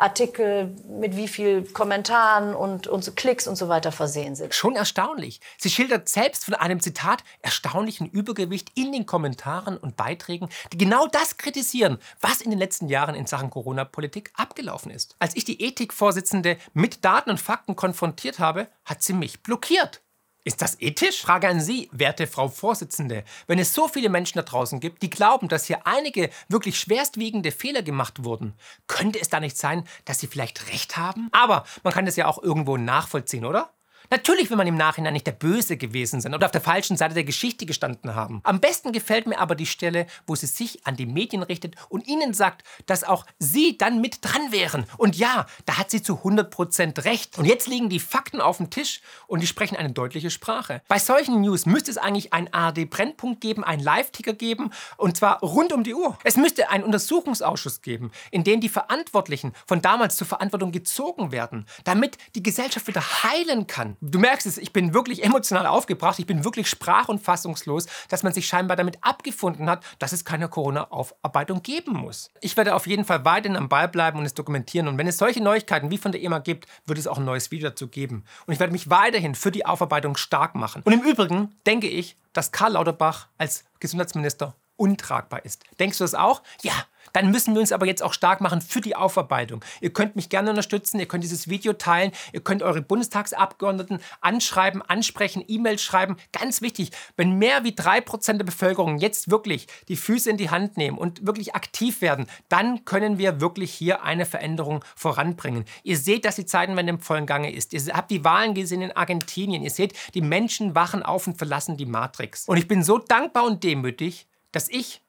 Artikel 0.00 0.74
mit 0.88 1.16
wie 1.16 1.28
viel 1.28 1.64
Kommentaren 1.64 2.54
und, 2.54 2.86
und 2.86 3.16
Klicks 3.16 3.46
und 3.46 3.56
so 3.56 3.68
weiter 3.68 3.92
versehen 3.92 4.34
sind. 4.34 4.54
Schon 4.54 4.76
erstaunlich. 4.76 5.40
Sie 5.58 5.70
schildert 5.70 6.08
selbst 6.08 6.44
von 6.44 6.54
einem 6.54 6.80
Zitat 6.80 7.22
erstaunlichen 7.42 8.08
Übergewicht 8.08 8.72
in 8.74 8.92
den 8.92 9.06
Kommentaren 9.06 9.76
und 9.76 9.96
Beiträgen, 9.96 10.48
die 10.72 10.78
genau 10.78 11.06
das 11.06 11.36
kritisieren, 11.36 11.98
was 12.20 12.40
in 12.40 12.50
den 12.50 12.58
letzten 12.58 12.88
Jahren 12.88 13.14
in 13.14 13.26
Sachen 13.26 13.50
Corona-Politik 13.50 14.32
abgelaufen 14.34 14.90
ist. 14.90 15.16
Als 15.18 15.36
ich 15.36 15.44
die 15.44 15.62
Ethikvorsitzende 15.62 16.56
mit 16.72 17.04
Daten 17.04 17.30
und 17.30 17.40
Fakten 17.40 17.76
konfrontiert 17.76 18.38
habe, 18.38 18.68
hat 18.84 19.02
sie 19.02 19.12
mich 19.12 19.42
blockiert. 19.42 20.00
Ist 20.42 20.62
das 20.62 20.80
ethisch? 20.80 21.20
Frage 21.20 21.48
an 21.48 21.60
Sie, 21.60 21.90
werte 21.92 22.26
Frau 22.26 22.48
Vorsitzende. 22.48 23.24
Wenn 23.46 23.58
es 23.58 23.74
so 23.74 23.88
viele 23.88 24.08
Menschen 24.08 24.38
da 24.38 24.42
draußen 24.42 24.80
gibt, 24.80 25.02
die 25.02 25.10
glauben, 25.10 25.48
dass 25.48 25.66
hier 25.66 25.86
einige 25.86 26.30
wirklich 26.48 26.80
schwerstwiegende 26.80 27.52
Fehler 27.52 27.82
gemacht 27.82 28.24
wurden, 28.24 28.54
könnte 28.86 29.20
es 29.20 29.28
da 29.28 29.38
nicht 29.38 29.58
sein, 29.58 29.86
dass 30.06 30.18
Sie 30.18 30.26
vielleicht 30.26 30.68
recht 30.72 30.96
haben? 30.96 31.28
Aber 31.32 31.64
man 31.82 31.92
kann 31.92 32.06
das 32.06 32.16
ja 32.16 32.26
auch 32.26 32.42
irgendwo 32.42 32.78
nachvollziehen, 32.78 33.44
oder? 33.44 33.70
Natürlich 34.12 34.50
will 34.50 34.56
man 34.56 34.66
im 34.66 34.76
Nachhinein 34.76 35.12
nicht 35.12 35.28
der 35.28 35.32
Böse 35.32 35.76
gewesen 35.76 36.20
sein 36.20 36.34
oder 36.34 36.46
auf 36.46 36.50
der 36.50 36.60
falschen 36.60 36.96
Seite 36.96 37.14
der 37.14 37.22
Geschichte 37.22 37.64
gestanden 37.64 38.16
haben. 38.16 38.40
Am 38.42 38.58
besten 38.58 38.90
gefällt 38.90 39.28
mir 39.28 39.38
aber 39.38 39.54
die 39.54 39.66
Stelle, 39.66 40.08
wo 40.26 40.34
sie 40.34 40.48
sich 40.48 40.84
an 40.84 40.96
die 40.96 41.06
Medien 41.06 41.44
richtet 41.44 41.76
und 41.88 42.08
ihnen 42.08 42.34
sagt, 42.34 42.64
dass 42.86 43.04
auch 43.04 43.24
sie 43.38 43.78
dann 43.78 44.00
mit 44.00 44.18
dran 44.22 44.50
wären. 44.50 44.84
Und 44.96 45.14
ja, 45.14 45.46
da 45.64 45.78
hat 45.78 45.92
sie 45.92 46.02
zu 46.02 46.14
100% 46.14 47.04
recht. 47.04 47.38
Und 47.38 47.44
jetzt 47.44 47.68
liegen 47.68 47.88
die 47.88 48.00
Fakten 48.00 48.40
auf 48.40 48.56
dem 48.56 48.70
Tisch 48.70 49.00
und 49.28 49.44
die 49.44 49.46
sprechen 49.46 49.76
eine 49.76 49.92
deutliche 49.92 50.30
Sprache. 50.30 50.82
Bei 50.88 50.98
solchen 50.98 51.40
News 51.40 51.64
müsste 51.64 51.92
es 51.92 51.96
eigentlich 51.96 52.32
einen 52.32 52.52
ARD-Brennpunkt 52.52 53.40
geben, 53.40 53.62
einen 53.62 53.80
Live-Ticker 53.80 54.32
geben 54.32 54.72
und 54.96 55.18
zwar 55.18 55.38
rund 55.38 55.72
um 55.72 55.84
die 55.84 55.94
Uhr. 55.94 56.18
Es 56.24 56.36
müsste 56.36 56.68
einen 56.68 56.82
Untersuchungsausschuss 56.82 57.80
geben, 57.80 58.10
in 58.32 58.42
dem 58.42 58.60
die 58.60 58.68
Verantwortlichen 58.68 59.52
von 59.68 59.80
damals 59.82 60.16
zur 60.16 60.26
Verantwortung 60.26 60.72
gezogen 60.72 61.30
werden, 61.30 61.66
damit 61.84 62.18
die 62.34 62.42
Gesellschaft 62.42 62.88
wieder 62.88 63.02
heilen 63.22 63.68
kann. 63.68 63.96
Du 64.00 64.18
merkst 64.18 64.46
es, 64.46 64.56
ich 64.56 64.72
bin 64.72 64.94
wirklich 64.94 65.22
emotional 65.24 65.66
aufgebracht, 65.66 66.18
ich 66.18 66.26
bin 66.26 66.44
wirklich 66.44 66.68
sprach- 66.68 67.08
und 67.08 67.20
fassungslos, 67.20 67.86
dass 68.08 68.22
man 68.22 68.32
sich 68.32 68.46
scheinbar 68.46 68.76
damit 68.76 68.98
abgefunden 69.02 69.68
hat, 69.68 69.84
dass 69.98 70.12
es 70.12 70.24
keine 70.24 70.48
Corona-Aufarbeitung 70.48 71.62
geben 71.62 71.92
muss. 71.92 72.30
Ich 72.40 72.56
werde 72.56 72.74
auf 72.74 72.86
jeden 72.86 73.04
Fall 73.04 73.24
weiterhin 73.26 73.58
am 73.58 73.68
Ball 73.68 73.88
bleiben 73.88 74.18
und 74.18 74.24
es 74.24 74.32
dokumentieren. 74.32 74.88
Und 74.88 74.96
wenn 74.96 75.06
es 75.06 75.18
solche 75.18 75.42
Neuigkeiten 75.42 75.90
wie 75.90 75.98
von 75.98 76.12
der 76.12 76.22
EMA 76.22 76.38
gibt, 76.38 76.66
wird 76.86 76.98
es 76.98 77.06
auch 77.06 77.18
ein 77.18 77.24
neues 77.24 77.50
Video 77.50 77.68
dazu 77.68 77.88
geben. 77.88 78.24
Und 78.46 78.54
ich 78.54 78.60
werde 78.60 78.72
mich 78.72 78.88
weiterhin 78.88 79.34
für 79.34 79.50
die 79.50 79.66
Aufarbeitung 79.66 80.16
stark 80.16 80.54
machen. 80.54 80.82
Und 80.84 80.92
im 80.92 81.02
Übrigen 81.02 81.54
denke 81.66 81.88
ich, 81.88 82.16
dass 82.32 82.52
Karl 82.52 82.72
Lauterbach 82.72 83.28
als 83.36 83.64
Gesundheitsminister 83.80 84.54
untragbar 84.76 85.44
ist. 85.44 85.64
Denkst 85.78 85.98
du 85.98 86.04
das 86.04 86.14
auch? 86.14 86.42
Ja, 86.62 86.72
dann 87.12 87.30
müssen 87.30 87.54
wir 87.54 87.60
uns 87.60 87.72
aber 87.72 87.86
jetzt 87.86 88.02
auch 88.02 88.12
stark 88.12 88.40
machen 88.40 88.60
für 88.60 88.80
die 88.80 88.96
Aufarbeitung. 88.96 89.64
Ihr 89.80 89.92
könnt 89.92 90.16
mich 90.16 90.28
gerne 90.28 90.50
unterstützen, 90.50 91.00
ihr 91.00 91.06
könnt 91.06 91.24
dieses 91.24 91.48
Video 91.48 91.72
teilen, 91.72 92.12
ihr 92.32 92.40
könnt 92.40 92.62
eure 92.62 92.82
Bundestagsabgeordneten 92.82 94.00
anschreiben, 94.20 94.82
ansprechen, 94.82 95.44
E-Mails 95.46 95.82
schreiben. 95.82 96.16
Ganz 96.32 96.62
wichtig, 96.62 96.90
wenn 97.16 97.38
mehr 97.38 97.64
wie 97.64 97.74
drei 97.74 98.00
Prozent 98.00 98.40
der 98.40 98.46
Bevölkerung 98.46 98.98
jetzt 98.98 99.30
wirklich 99.30 99.66
die 99.88 99.96
Füße 99.96 100.30
in 100.30 100.36
die 100.36 100.50
Hand 100.50 100.76
nehmen 100.76 100.98
und 100.98 101.26
wirklich 101.26 101.54
aktiv 101.54 102.00
werden, 102.00 102.26
dann 102.48 102.84
können 102.84 103.18
wir 103.18 103.40
wirklich 103.40 103.72
hier 103.72 104.02
eine 104.02 104.26
Veränderung 104.26 104.84
voranbringen. 104.96 105.64
Ihr 105.82 105.96
seht, 105.96 106.24
dass 106.24 106.36
die 106.36 106.46
Zeitenwende 106.46 106.90
im 106.90 107.00
vollen 107.00 107.26
Gange 107.26 107.52
ist. 107.52 107.72
Ihr 107.72 107.80
habt 107.94 108.10
die 108.10 108.24
Wahlen 108.24 108.54
gesehen 108.54 108.82
in 108.82 108.92
Argentinien. 108.92 109.62
Ihr 109.62 109.70
seht, 109.70 109.94
die 110.14 110.22
Menschen 110.22 110.74
wachen 110.74 111.02
auf 111.02 111.26
und 111.26 111.38
verlassen 111.38 111.76
die 111.76 111.86
Matrix. 111.86 112.46
Und 112.46 112.56
ich 112.56 112.68
bin 112.68 112.82
so 112.82 112.98
dankbar 112.98 113.44
und 113.44 113.64
demütig, 113.64 114.26
dass 114.52 114.68
ich 114.68 115.02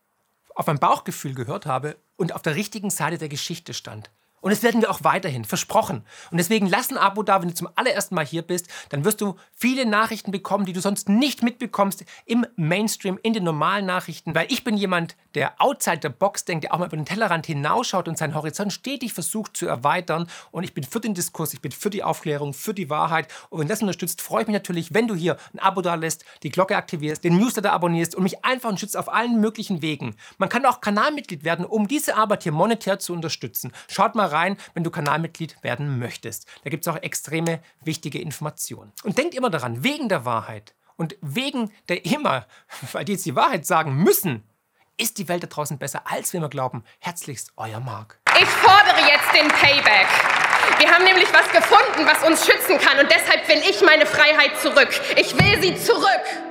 auf 0.62 0.68
mein 0.68 0.77
Bauchgefühl 0.77 1.34
gehört 1.34 1.65
habe 1.65 1.98
und 2.18 2.36
auf 2.36 2.44
der 2.44 2.53
richtigen 2.53 2.91
Seite 2.91 3.18
der 3.18 3.30
Geschichte 3.30 3.74
stand. 3.74 4.12
Und 4.42 4.52
das 4.52 4.64
werden 4.64 4.82
wir 4.82 4.90
auch 4.90 5.04
weiterhin, 5.04 5.46
versprochen. 5.46 6.04
Und 6.32 6.38
deswegen 6.38 6.68
lass 6.68 6.90
ein 6.90 6.98
Abo 6.98 7.24
da, 7.24 7.42
wenn 7.42 7.50
du 7.50 7.54
zum 7.54 7.70
allerersten 7.76 8.16
Mal 8.16 8.26
hier 8.26 8.42
bist. 8.42 8.68
Dann 8.90 9.06
wirst 9.06 9.22
du 9.22 9.36
viele 9.54 9.86
Nachrichten 9.86 10.32
bekommen, 10.32 10.66
die 10.66 10.74
du 10.74 10.82
sonst 10.82 11.08
nicht 11.10 11.44
mitbekommst 11.44 12.04
im 12.26 12.46
Mainstream, 12.56 13.20
in 13.22 13.34
den 13.34 13.44
normalen 13.44 13.86
Nachrichten. 13.86 14.34
Weil 14.34 14.48
ich 14.50 14.64
bin 14.64 14.76
jemand, 14.78 15.16
der 15.36 15.54
outside 15.60 16.00
the 16.02 16.10
box 16.10 16.44
denkt, 16.44 16.64
der 16.64 16.74
auch 16.74 16.80
mal 16.80 16.88
über 16.88 16.98
den 16.98 17.06
Tellerrand 17.06 17.46
hinausschaut 17.46 18.08
und 18.08 18.18
seinen 18.18 18.34
Horizont 18.34 18.74
stetig 18.74 19.14
versucht 19.14 19.56
zu 19.56 19.68
erweitern. 19.68 20.28
Und 20.52 20.64
ich 20.64 20.74
bin 20.74 20.84
für 20.84 21.00
den 21.00 21.14
Diskurs, 21.14 21.54
ich 21.54 21.62
bin 21.62 21.72
für 21.72 21.92
die 21.92 22.04
Aufklärung, 22.04 22.54
für 22.54 22.74
die 22.74 22.90
Wahrheit. 22.90 23.28
Und 23.50 23.60
wenn 23.60 23.68
das 23.68 23.82
unterstützt, 23.82 24.22
freue 24.22 24.42
ich 24.42 24.48
mich 24.48 24.56
natürlich, 24.56 24.94
wenn 24.94 25.08
du 25.08 25.14
hier 25.14 25.38
ein 25.54 25.60
Abo 25.60 25.82
da 25.82 25.94
lässt, 25.94 26.26
die 26.42 26.50
Glocke 26.50 26.76
aktivierst, 26.76 27.24
den 27.24 27.38
Newsletter 27.38 27.72
abonnierst 27.74 28.16
und 28.16 28.24
mich 28.24 28.44
einfach 28.44 28.70
unterstützt 28.70 28.98
auf 28.98 29.14
allen 29.14 29.40
möglichen 29.40 29.84
Wegen. 29.84 30.16
Man 30.40 30.50
kann 30.50 30.66
auch 30.66 30.82
Kanalmitglied 30.82 31.44
werden, 31.44 31.64
um 31.64 31.88
diese 31.88 32.16
Arbeit 32.16 32.44
hier 32.44 32.52
monetär 32.52 32.98
zu 32.98 33.14
unterstützen. 33.14 33.72
Schaut 33.88 34.16
mal 34.16 34.31
rein, 34.32 34.58
wenn 34.74 34.84
du 34.84 34.92
Kanalmitglied 34.92 35.58
werden 35.62 36.00
möchtest. 36.00 36.48
Da 36.64 36.70
gibt 36.70 36.86
es 36.86 36.94
auch 36.94 37.02
extreme 37.02 37.62
wichtige 37.84 38.20
Informationen. 38.20 38.92
Und 39.04 39.18
denkt 39.18 39.36
immer 39.36 39.50
daran, 39.50 39.84
wegen 39.84 40.10
der 40.10 40.26
Wahrheit 40.26 40.74
und 40.98 41.16
wegen 41.22 41.72
der 41.90 42.06
immer, 42.06 42.46
weil 42.92 43.06
die 43.06 43.14
jetzt 43.14 43.26
die 43.26 43.36
Wahrheit 43.36 43.66
sagen 43.66 43.96
müssen, 43.96 44.44
ist 44.98 45.18
die 45.18 45.28
Welt 45.28 45.44
da 45.44 45.48
draußen 45.48 45.78
besser, 45.78 46.04
als 46.06 46.32
wir 46.34 46.40
immer 46.40 46.50
glauben. 46.50 46.84
Herzlichst, 47.00 47.54
euer 47.58 47.80
Marc. 47.80 48.20
Ich 48.40 48.48
fordere 48.48 49.00
jetzt 49.08 49.34
den 49.34 49.48
Payback. 49.48 50.08
Wir 50.78 50.92
haben 50.92 51.04
nämlich 51.04 51.28
was 51.34 51.50
gefunden, 51.52 52.06
was 52.06 52.24
uns 52.28 52.46
schützen 52.46 52.78
kann 52.78 53.00
und 53.00 53.10
deshalb 53.10 53.48
will 53.48 53.62
ich 53.68 53.82
meine 53.82 54.06
Freiheit 54.06 54.60
zurück. 54.60 54.90
Ich 55.16 55.34
will 55.38 55.62
sie 55.62 55.76
zurück. 55.76 56.50